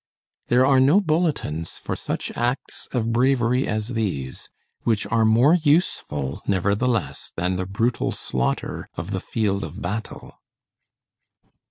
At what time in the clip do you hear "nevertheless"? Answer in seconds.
6.47-7.31